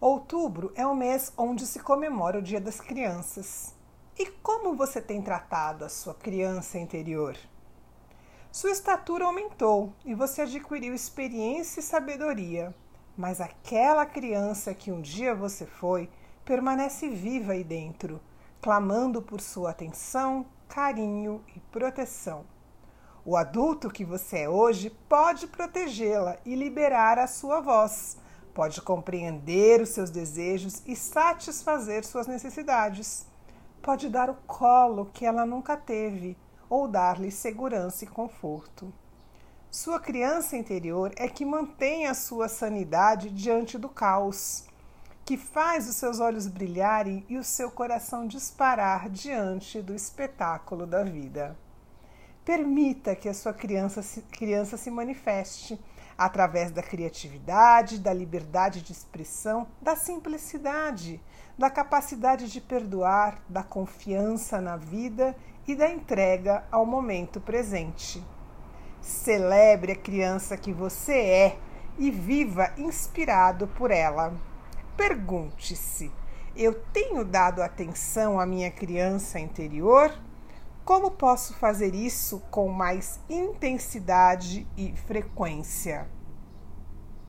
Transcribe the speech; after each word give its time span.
Outubro 0.00 0.72
é 0.74 0.86
o 0.86 0.94
mês 0.94 1.32
onde 1.36 1.66
se 1.66 1.78
comemora 1.78 2.38
o 2.38 2.42
Dia 2.42 2.60
das 2.60 2.80
Crianças. 2.80 3.74
E 4.18 4.26
como 4.26 4.76
você 4.76 5.00
tem 5.00 5.22
tratado 5.22 5.84
a 5.84 5.88
sua 5.88 6.14
criança 6.14 6.78
interior? 6.78 7.36
Sua 8.52 8.70
estatura 8.70 9.24
aumentou 9.24 9.92
e 10.04 10.14
você 10.14 10.42
adquiriu 10.42 10.94
experiência 10.94 11.80
e 11.80 11.82
sabedoria, 11.82 12.74
mas 13.16 13.40
aquela 13.40 14.04
criança 14.06 14.74
que 14.74 14.92
um 14.92 15.00
dia 15.00 15.34
você 15.34 15.66
foi 15.66 16.08
permanece 16.44 17.08
viva 17.08 17.52
aí 17.52 17.64
dentro, 17.64 18.20
clamando 18.60 19.22
por 19.22 19.40
sua 19.40 19.70
atenção, 19.70 20.46
carinho 20.68 21.42
e 21.56 21.60
proteção. 21.60 22.44
O 23.24 23.36
adulto 23.36 23.88
que 23.88 24.04
você 24.04 24.40
é 24.40 24.48
hoje 24.48 24.90
pode 25.08 25.46
protegê-la 25.46 26.36
e 26.44 26.54
liberar 26.54 27.18
a 27.18 27.26
sua 27.26 27.60
voz, 27.60 28.18
pode 28.54 28.80
compreender 28.80 29.82
os 29.82 29.88
seus 29.90 30.10
desejos 30.10 30.80
e 30.86 30.94
satisfazer 30.94 32.06
suas 32.06 32.28
necessidades, 32.28 33.26
pode 33.82 34.08
dar 34.08 34.30
o 34.30 34.36
colo 34.46 35.10
que 35.12 35.26
ela 35.26 35.44
nunca 35.44 35.76
teve 35.76 36.36
ou 36.70 36.86
dar-lhe 36.88 37.30
segurança 37.30 38.04
e 38.04 38.08
conforto. 38.08 38.92
Sua 39.70 39.98
criança 39.98 40.56
interior 40.56 41.12
é 41.16 41.28
que 41.28 41.44
mantém 41.44 42.06
a 42.06 42.14
sua 42.14 42.48
sanidade 42.48 43.28
diante 43.28 43.76
do 43.76 43.88
caos, 43.88 44.64
que 45.24 45.36
faz 45.36 45.88
os 45.88 45.96
seus 45.96 46.20
olhos 46.20 46.46
brilharem 46.46 47.26
e 47.28 47.36
o 47.36 47.42
seu 47.42 47.70
coração 47.70 48.26
disparar 48.26 49.08
diante 49.08 49.82
do 49.82 49.94
espetáculo 49.94 50.86
da 50.86 51.02
vida. 51.02 51.56
Permita 52.44 53.16
que 53.16 53.28
a 53.28 53.34
sua 53.34 53.52
criança 53.52 54.02
criança 54.30 54.76
se 54.76 54.90
manifeste 54.90 55.80
através 56.16 56.70
da 56.70 56.82
criatividade, 56.82 57.98
da 57.98 58.12
liberdade 58.12 58.82
de 58.82 58.92
expressão, 58.92 59.66
da 59.80 59.96
simplicidade, 59.96 61.20
da 61.58 61.70
capacidade 61.70 62.50
de 62.50 62.60
perdoar, 62.60 63.42
da 63.48 63.62
confiança 63.62 64.60
na 64.60 64.76
vida 64.76 65.36
e 65.66 65.74
da 65.74 65.88
entrega 65.90 66.64
ao 66.70 66.84
momento 66.84 67.40
presente. 67.40 68.22
Celebre 69.00 69.92
a 69.92 69.96
criança 69.96 70.56
que 70.56 70.72
você 70.72 71.14
é 71.14 71.58
e 71.98 72.10
viva 72.10 72.72
inspirado 72.76 73.66
por 73.68 73.90
ela. 73.90 74.32
Pergunte-se: 74.96 76.10
eu 76.56 76.74
tenho 76.92 77.24
dado 77.24 77.62
atenção 77.62 78.38
à 78.38 78.46
minha 78.46 78.70
criança 78.70 79.40
interior? 79.40 80.12
Como 80.84 81.12
posso 81.12 81.54
fazer 81.54 81.94
isso 81.94 82.40
com 82.50 82.68
mais 82.68 83.18
intensidade 83.30 84.66
e 84.76 84.92
frequência? 85.06 86.06